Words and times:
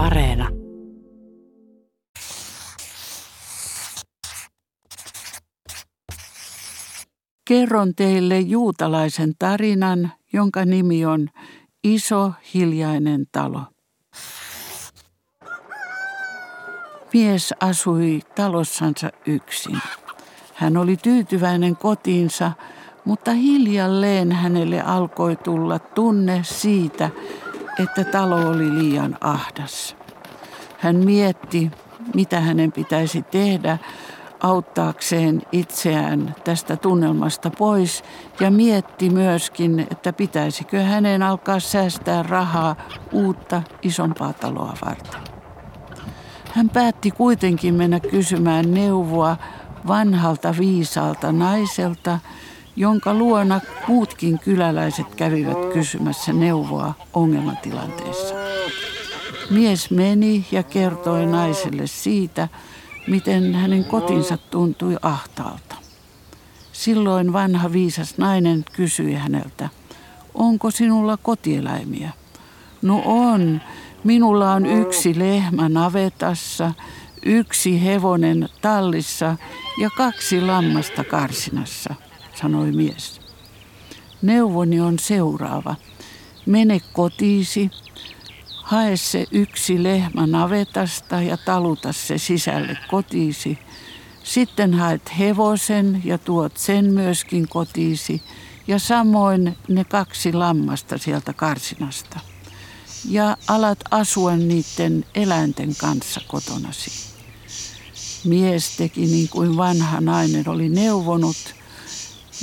Areena. 0.00 0.48
Kerron 7.44 7.94
teille 7.94 8.40
juutalaisen 8.40 9.32
tarinan, 9.38 10.12
jonka 10.32 10.64
nimi 10.64 11.06
on 11.06 11.28
Iso 11.84 12.32
hiljainen 12.54 13.26
talo. 13.32 13.62
Mies 17.12 17.54
asui 17.60 18.20
talossansa 18.34 19.10
yksin. 19.26 19.78
Hän 20.54 20.76
oli 20.76 20.96
tyytyväinen 20.96 21.76
kotiinsa, 21.76 22.52
mutta 23.04 23.32
hiljalleen 23.32 24.32
hänelle 24.32 24.82
alkoi 24.82 25.36
tulla 25.36 25.78
tunne 25.78 26.40
siitä, 26.44 27.10
että 27.78 28.04
talo 28.04 28.48
oli 28.48 28.74
liian 28.74 29.16
ahdas. 29.20 29.96
Hän 30.78 30.96
mietti, 30.96 31.70
mitä 32.14 32.40
hänen 32.40 32.72
pitäisi 32.72 33.22
tehdä 33.22 33.78
auttaakseen 34.40 35.42
itseään 35.52 36.34
tästä 36.44 36.76
tunnelmasta 36.76 37.50
pois 37.50 38.04
ja 38.40 38.50
mietti 38.50 39.10
myöskin, 39.10 39.80
että 39.80 40.12
pitäisikö 40.12 40.82
hänen 40.82 41.22
alkaa 41.22 41.60
säästää 41.60 42.22
rahaa 42.22 42.76
uutta 43.12 43.62
isompaa 43.82 44.32
taloa 44.32 44.76
varten. 44.86 45.20
Hän 46.54 46.70
päätti 46.70 47.10
kuitenkin 47.10 47.74
mennä 47.74 48.00
kysymään 48.00 48.74
neuvoa 48.74 49.36
vanhalta 49.86 50.54
viisaalta 50.58 51.32
naiselta, 51.32 52.18
jonka 52.76 53.14
luona 53.14 53.60
muutkin 53.88 54.38
kyläläiset 54.38 55.14
kävivät 55.14 55.72
kysymässä 55.72 56.32
neuvoa 56.32 56.94
ongelmatilanteessa. 57.14 58.34
Mies 59.50 59.90
meni 59.90 60.46
ja 60.52 60.62
kertoi 60.62 61.26
naiselle 61.26 61.86
siitä, 61.86 62.48
miten 63.06 63.54
hänen 63.54 63.84
kotinsa 63.84 64.36
tuntui 64.36 64.96
ahtaalta. 65.02 65.74
Silloin 66.72 67.32
vanha 67.32 67.72
viisas 67.72 68.18
nainen 68.18 68.64
kysyi 68.72 69.14
häneltä, 69.14 69.68
onko 70.34 70.70
sinulla 70.70 71.16
kotieläimiä? 71.16 72.10
No 72.82 73.02
on, 73.04 73.60
minulla 74.04 74.52
on 74.52 74.66
yksi 74.66 75.18
lehmä 75.18 75.68
navetassa, 75.68 76.72
yksi 77.24 77.84
hevonen 77.84 78.48
tallissa 78.60 79.36
ja 79.80 79.90
kaksi 79.96 80.40
lammasta 80.40 81.04
karsinassa, 81.04 81.94
sanoi 82.40 82.72
mies. 82.72 83.20
Neuvoni 84.22 84.80
on 84.80 84.98
seuraava. 84.98 85.76
Mene 86.46 86.80
kotiisi, 86.92 87.70
Hae 88.70 88.96
se 88.96 89.26
yksi 89.30 89.82
lehmä 89.82 90.26
navetasta 90.26 91.22
ja 91.22 91.36
taluta 91.36 91.92
se 91.92 92.18
sisälle 92.18 92.78
kotiisi. 92.90 93.58
Sitten 94.24 94.74
haet 94.74 95.18
hevosen 95.18 96.02
ja 96.04 96.18
tuot 96.18 96.56
sen 96.56 96.84
myöskin 96.84 97.48
kotiisi 97.48 98.22
ja 98.66 98.78
samoin 98.78 99.56
ne 99.68 99.84
kaksi 99.84 100.32
lammasta 100.32 100.98
sieltä 100.98 101.32
karsinasta. 101.32 102.20
Ja 103.08 103.36
alat 103.48 103.78
asua 103.90 104.36
niiden 104.36 105.04
eläinten 105.14 105.76
kanssa 105.76 106.20
kotonasi. 106.28 106.90
Mies 108.24 108.76
teki 108.76 109.00
niin 109.00 109.28
kuin 109.28 109.56
vanha 109.56 110.00
nainen 110.00 110.48
oli 110.48 110.68
neuvonut 110.68 111.54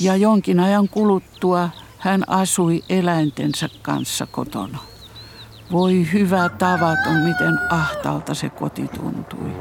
ja 0.00 0.16
jonkin 0.16 0.60
ajan 0.60 0.88
kuluttua 0.88 1.68
hän 1.98 2.24
asui 2.26 2.84
eläintensä 2.88 3.68
kanssa 3.82 4.26
kotona. 4.26 4.78
Voi 5.72 6.06
hyvä 6.12 6.48
tavaton, 6.48 7.16
miten 7.16 7.58
ahtaalta 7.70 8.34
se 8.34 8.48
koti 8.48 8.88
tuntui. 8.88 9.52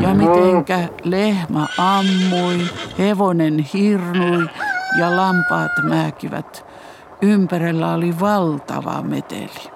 Ja 0.00 0.14
mitenkä 0.14 0.88
lehmä 1.04 1.66
ammui, 1.78 2.70
hevonen 2.98 3.58
hirnui 3.58 4.48
ja 4.98 5.16
lampaat 5.16 5.72
määkivät. 5.82 6.66
Ympärillä 7.22 7.94
oli 7.94 8.20
valtava 8.20 9.02
meteli. 9.02 9.70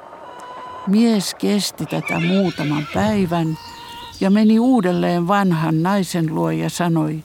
Mies 0.87 1.35
kesti 1.35 1.87
tätä 1.87 2.21
muutaman 2.21 2.87
päivän 2.95 3.59
ja 4.21 4.31
meni 4.31 4.59
uudelleen 4.59 5.29
vanhan 5.29 5.83
naisen 5.83 6.35
luo 6.35 6.51
ja 6.51 6.71
sanoi, 6.71 7.25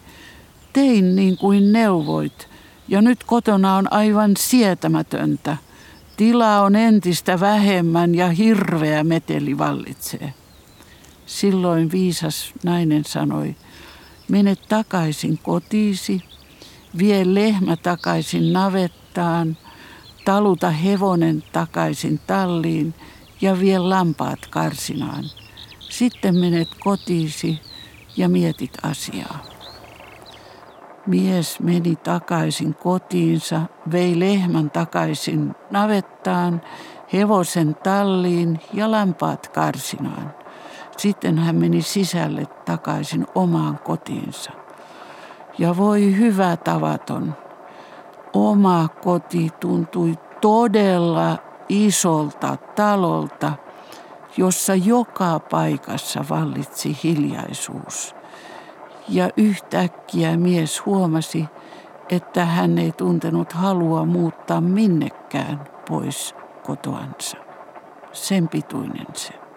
tein 0.74 1.16
niin 1.16 1.38
kuin 1.38 1.72
neuvoit 1.74 2.49
ja 2.90 3.02
nyt 3.02 3.24
kotona 3.24 3.76
on 3.76 3.94
aivan 3.94 4.32
sietämätöntä– 4.38 5.58
Tilaa 6.20 6.62
on 6.62 6.76
entistä 6.76 7.40
vähemmän 7.40 8.16
ja 8.16 8.30
hirveä 8.30 9.04
meteli 9.04 9.58
vallitsee. 9.58 10.34
Silloin 11.26 11.92
viisas 11.92 12.54
nainen 12.64 13.06
sanoi, 13.06 13.56
mene 14.28 14.56
takaisin 14.56 15.40
kotiisi, 15.44 16.24
vie 16.98 17.34
lehmä 17.34 17.76
takaisin 17.76 18.54
navettaan, 18.54 19.58
taluta 20.26 20.70
hevonen 20.70 21.44
takaisin 21.52 22.20
talliin 22.28 22.94
ja 23.42 23.60
vie 23.60 23.80
lampaat 23.80 24.40
karsinaan. 24.50 25.24
Sitten 25.90 26.36
menet 26.36 26.70
kotiisi 26.80 27.60
ja 28.18 28.30
mietit 28.30 28.78
asiaa. 28.84 29.59
Mies 31.10 31.60
meni 31.60 31.96
takaisin 31.96 32.76
kotiinsa, 32.76 33.62
vei 33.92 34.20
lehmän 34.20 34.72
takaisin 34.72 35.56
navettaan, 35.72 36.62
hevosen 37.14 37.76
talliin 37.76 38.60
ja 38.74 38.92
lampaat 38.92 39.48
karsinaan. 39.48 40.34
Sitten 40.98 41.38
hän 41.38 41.56
meni 41.56 41.82
sisälle 41.82 42.46
takaisin 42.46 43.28
omaan 43.36 43.80
kotiinsa. 43.80 44.52
Ja 45.58 45.78
voi 45.78 46.18
hyvä 46.18 46.58
tavaton. 46.58 47.36
Oma 48.34 48.88
koti 49.04 49.50
tuntui 49.60 50.16
todella 50.42 51.38
isolta 51.70 52.58
talolta, 52.76 53.52
jossa 54.38 54.76
joka 54.76 55.40
paikassa 55.40 56.26
vallitsi 56.30 56.98
hiljaisuus. 57.04 58.19
Ja 59.12 59.30
yhtäkkiä 59.38 60.38
mies 60.38 60.86
huomasi, 60.86 61.46
että 62.10 62.46
hän 62.46 62.78
ei 62.78 62.92
tuntenut 62.92 63.54
halua 63.54 64.06
muuttaa 64.06 64.62
minnekään 64.62 65.64
pois 65.90 66.36
kotoansa. 66.64 67.38
Sen 68.12 68.48
pituinen 68.48 69.08
se. 69.14 69.49